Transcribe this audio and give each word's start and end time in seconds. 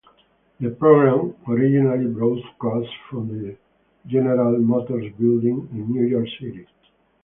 The 0.59 0.71
program 0.71 1.35
originally 1.47 2.07
broadcast 2.11 2.89
from 3.07 3.27
the 3.27 3.55
General 4.07 4.57
Motors 4.57 5.13
Building 5.19 5.69
in 5.71 5.91
New 5.91 6.05
York 6.07 6.25
City. 6.39 6.65